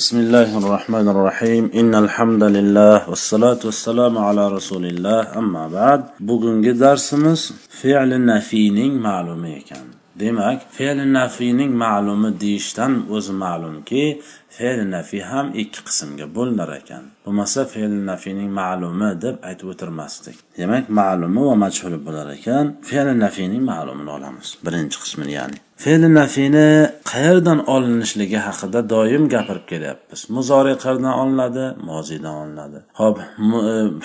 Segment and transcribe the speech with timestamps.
[0.00, 6.79] بسم الله الرحمن الرحيم إن الحمد لله والصلاة والسلام على رسول الله أما بعد bugungi
[6.79, 9.85] darsimiz fe'li nafiyning ma'lumi ekan
[10.19, 14.21] demak fe'li nafiyning ma'lumi deyishdan o'zi ma'lumki
[14.57, 20.85] fe'li nafiy ham ikki qismga bo'linar ekan bo'lmasa fe'li nafiyning ma'lumi deb aytib o'tirmasdik Demak
[20.99, 24.47] ma'lumi va majhuli bo'lar ekan fe'li nafiyning ma'lumini olamiz.
[24.65, 25.57] Birinchi qismini ya'ni.
[25.83, 26.67] Fe'li nafiyni
[27.11, 30.19] qayerdan olinishligi haqida doim gapirib kelyapmiz.
[30.37, 32.79] Muzoriy qayerdan olinadi moziydan olinadi.
[32.99, 33.23] Ho'p e,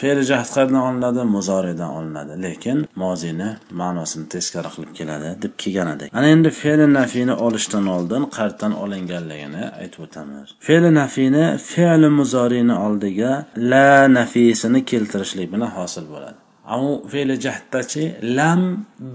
[0.00, 2.32] fe'li jahd qayerdan olinadi muzoriydan olinadi.
[2.46, 3.48] Lekin moziyni
[3.80, 6.08] ma'nosini teskari qilib keladi deb kelgan edik.
[6.18, 13.32] Ana endi fe'li nafiyni olishdan oldin qayerdan olinganligini aytib o'tamiz fe'li nafiyni fe'li muzoriyni oldiga
[13.72, 16.45] la nafisini keltirishlik bilan hosil bo'ladi.
[16.74, 18.04] U fe'li jahddachi
[18.38, 18.62] lam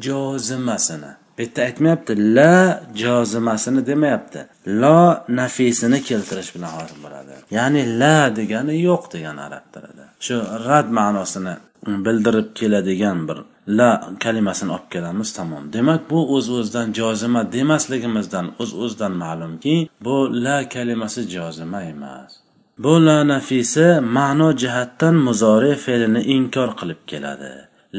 [0.06, 1.12] jozimasini.
[1.38, 4.40] Bu yerda aytmayapti la jozimasini demayapti.
[4.82, 5.00] Lo
[5.38, 10.06] nafisini keltirish bilan hosil bo'ladi ya'ni la degani yo'q degani arab tilida.
[10.26, 10.36] Shu
[10.68, 11.54] rad ma'nosini
[12.06, 13.90] bildirib keladigan bir la
[14.24, 15.74] kalimasini olib kelamiz tamom.
[15.74, 20.16] Demak bu o'z uz o'zidan jozima demasligimizdan o'z uz o'zidan ma'lumki bu
[20.46, 22.41] la kalimasi jozima emas.
[22.84, 23.18] Bu la
[24.18, 27.54] ma'no jihatdan muzori fe'lini inkor qilib keladi.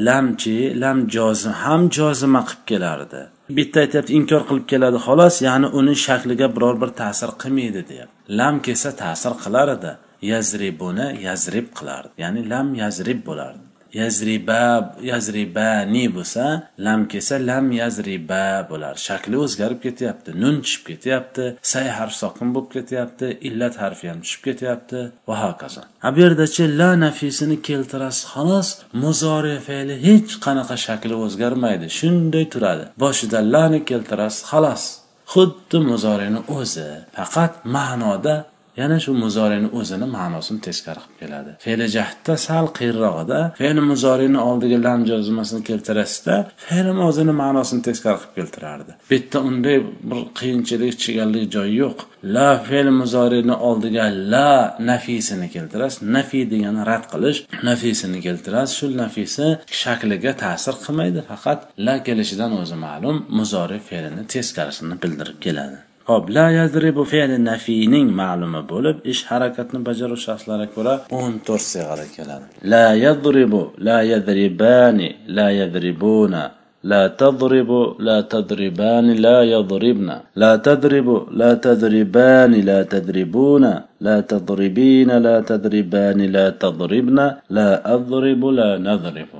[0.07, 3.21] Lamchi lam jozim ham jozima qilib kelardi.
[3.57, 8.17] Bitta aytyapti inkor qilib keladi xolos ya'ni uni shakliga biror bir ta'sir qilmaydi deyapti.
[8.39, 9.93] Lam kelsa ta'sir qilar edi
[10.33, 12.11] yazribuni yazrib qilardi.
[12.23, 13.65] Ya'ni lam yazrib bo'lardi.
[14.01, 16.45] Yazriba yazribani bo'lsa
[16.87, 18.95] lam kelsa lam yazriba bo'lar.
[19.09, 24.43] Shakli o'zgarib ketyapti nun tushib ketyapti say harf sokin bo'lib ketyapti illat harfi ham tushib
[24.49, 24.99] ketyapti.
[25.29, 25.83] Va hokazo.
[26.07, 28.69] A bu yerdachi la nafisini keltirasiz xolos
[29.03, 32.85] muzori fe'li hech qanaqa shakli o'zgarmaydi shunday turadi.
[33.03, 34.85] Boshida lani keltirasiz xolos.
[35.33, 38.35] Xuddi muzorini o'zi faqat ma'noda
[38.77, 41.51] yana shu muzorini o'zini ma'nosini teskari qilib keladi.
[41.65, 46.35] Fe'li jahdda sal qiyinrog'ida fe'li muzorini oldiga lam jozimasini keltirasizda
[46.69, 48.93] fe'li mozini ma'nosini teskari qilib keltirardi.
[49.11, 49.77] Bu yerda unday
[50.11, 51.99] bir qiyinchilik chigallik joyi yo'q.
[52.37, 54.51] La fe'l muzorini oldiga la
[54.91, 59.47] nafisini keltirasiz nafi degani rad qilish nafisini keltirasiz shu nafisi
[59.83, 61.21] shakliga ta'sir qilmaydi.
[61.31, 65.79] Faqat la kelishidan o'zi ma'lum muzori fe'lini teskarisini bildirib keladi.
[66.09, 72.45] Xo'p, la yazribu fe'li nafiyning ma'lumi bo'lib, ish harakatni bajaruvchi shaxslarga ko'ra 14 sig'ada keladi.
[72.73, 76.43] La yadribu, la yadribani, la yadribuna,
[76.85, 83.65] لا تضرب لا تضربان لا يضربن لا تضرب لا تضربان لا تضربون
[84.01, 87.19] لا تضربين لا تضربان لا تضربن
[87.51, 89.33] لا أضرب لا نضرب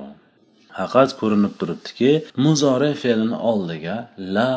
[0.77, 2.11] faqat ko'rinib turibdiki
[2.45, 3.95] muzori fe'lini oldiga
[4.35, 4.49] la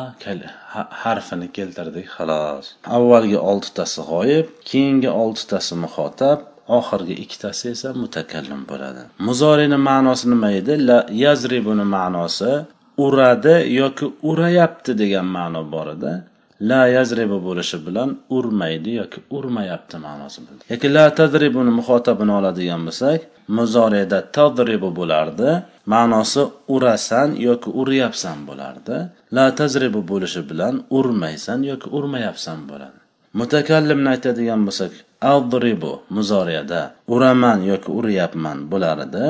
[1.03, 2.65] harfini keltirdik xolos.
[2.97, 6.39] Avvalgi oltitasi g'oyib keyingi oltitasi muxotab
[6.79, 9.03] oxirgi ikkitasi esa mutakallim bo'ladi.
[9.27, 10.73] Muzorini ma'nosi nima edi?
[10.89, 12.51] La yazribuni ma'nosi
[13.05, 16.13] uradi yoki urayapti degan ma'no bor edi.
[16.69, 20.39] La yazribu bo'lishi bilan urmaydi yoki urmayapti ma'nosi
[20.71, 23.19] yoki la tadribuni muxotabini oladigan bo'lsak
[23.57, 25.49] muzorida tadribu bo'lardi
[25.93, 26.43] ma'nosi
[26.75, 28.97] urasan yoki uryapsan bo'lardi.
[29.35, 32.99] La tajribu bo'lishi bilan urmaysan yoki urmayapsan bo'ladi.
[33.39, 34.91] Mutakallimni aytadigan bo'lsak
[35.35, 36.81] adribu muzoriyada
[37.15, 39.25] uraman yoki uryapman bo'lar edi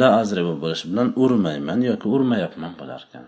[0.00, 3.26] la azribu bo'lishi bilan urmayman yoki urmayapman bo'lar ekan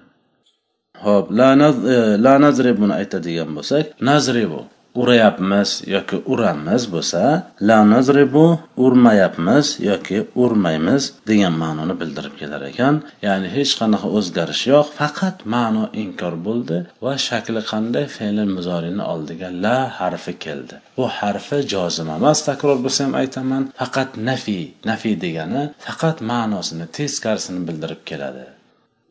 [1.05, 4.61] ho'p la, naz, e, la nazribuni aytadigan bo'lsak nazribu.
[5.01, 7.23] Urayapmiz yoki uramiz bo'lsa
[7.69, 8.47] la nazribu
[8.85, 12.95] urmayapmiz yoki urmaymiz degan ma'noni bildirib kelar ekan.
[13.27, 19.49] Ya'ni hech qanaqa o'zgarish yo'q faqat ma'no inkor bo'ldi va shakli qanday fe'li muzorini oldiga
[19.65, 20.77] la harfi keldi.
[20.97, 27.61] Bu harfi jozim emas takror bo'lsa ham aytaman faqat nafiy nafiy degani faqat ma'nosini teskarisini
[27.69, 28.45] bildirib keladi.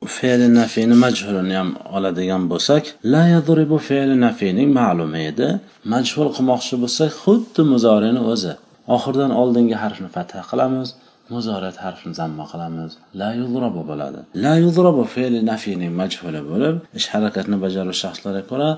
[0.06, 5.47] Fe'li nafiyni majhulini ham oladigan bo'lsak la yadribu fe'li nafiyning ma'lumi edi.
[5.94, 8.53] Majhul qilmoqchi bo'lsak xuddi muzorini o'zi.
[8.96, 10.87] Oxiridan oldingi harfni fatha qilamiz
[11.34, 12.91] muzorat harfini zamma qilamiz.
[13.22, 14.20] La yudrabu bo'ladi.
[14.46, 18.70] La yudrabu fe'li nafiyning majhuli bo'lib ish harakatni bajaruvchi shaxslarga ko'ra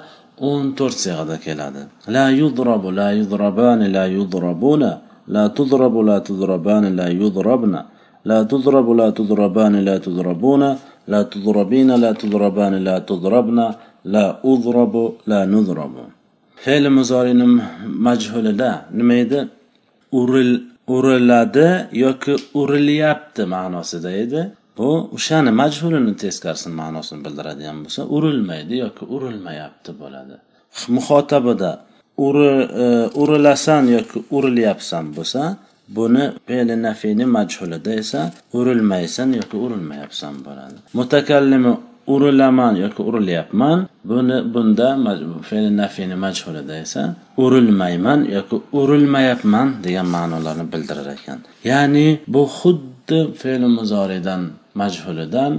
[0.49, 1.81] o'n to'rt sig'ada keladi.
[2.15, 4.91] La yudrabu la yudrabani la yudrabuna
[5.35, 7.81] la tudrabu la tudrabani la yudrabna
[8.28, 10.70] la tudrabu la tudrabani la tudrabuna
[11.12, 13.58] لا تضربين لا تضربان لا تضربن
[14.14, 14.94] لا أضرب
[15.30, 15.96] لا نضرب
[16.64, 17.46] fe'l muzorini
[18.06, 19.40] majhulida nima edi
[20.20, 20.52] uril
[20.96, 21.68] uriladi
[22.04, 24.40] yoki urilyapti ma'nosida edi
[24.78, 30.36] bu o'shani majhulini teskarisini ma'nosini bildiradigan bo'lsa urilmaydi yoki urilmayapti bo'ladi
[30.96, 31.72] muhotabida
[32.26, 32.86] e,
[33.22, 35.42] urilasan yoki urilyapsan bo'lsa
[35.97, 38.21] buni fe'li nafiyni majhulida esa
[38.57, 40.77] urilmaysan yoki urilmayapsan bo'ladi.
[40.99, 41.73] Mutakallimi
[42.13, 43.77] urilaman yoki urilyapman
[44.11, 44.89] buni bunda
[45.49, 47.03] fe'li nafiyni majhulida esa
[47.43, 51.39] urilmayman yoki urilmayapman degan ma'nolarni bildirar ekan.
[51.71, 54.41] Ya'ni bu xuddi fe'li muzoridan
[54.81, 55.53] majhulidan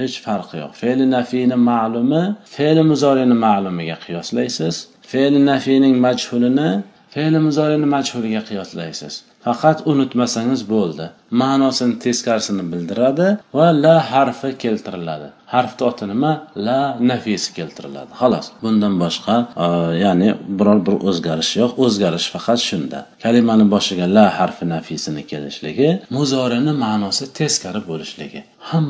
[0.00, 0.72] hech farqi yo'q.
[0.82, 2.22] Fe'li nafiyni ma'lumi
[2.56, 4.74] fe'li muzorini ma'lumiga qiyoslaysiz.
[5.12, 6.70] Fe'li nafiyning majhulini
[7.14, 9.14] fe'li muzorini majhuliga qiyoslaysiz
[9.46, 11.06] faqat unutmasangiz bo'ldi.
[11.42, 15.28] Ma'nosini teskarisini bildiradi va la harfi keltiriladi.
[15.54, 16.32] Harfni oti nima?
[16.66, 16.80] La
[17.10, 18.12] nafisi keltiriladi.
[18.20, 19.66] Xolos bundan boshqa e,
[20.04, 21.70] ya'ni biror bir o'zgarish yo'q.
[21.84, 22.98] O'zgarish faqat shunda.
[23.24, 28.40] Kalimani boshiga la harfi nafisini kelishligi muzorini ma'nosi teskari bo'lishligi.
[28.70, 28.86] Ham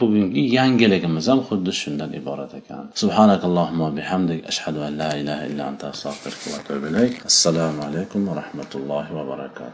[0.00, 2.84] bugungi yangiligimiz ham xuddi shundan iborat ekan.
[3.02, 4.40] Subhanakallohumma bihamdik.
[4.52, 7.12] Ashhadu an la ilaha illa anta astag'firuka va atubu ilayk.
[7.30, 9.66] Assalomu alaykum va rahmatullohi va barakatuh.